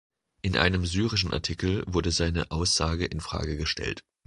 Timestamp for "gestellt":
3.55-4.01